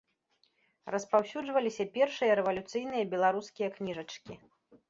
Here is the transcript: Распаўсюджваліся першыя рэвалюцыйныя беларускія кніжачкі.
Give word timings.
Распаўсюджваліся 0.95 1.87
першыя 1.97 2.31
рэвалюцыйныя 2.39 3.03
беларускія 3.15 3.69
кніжачкі. 3.77 4.33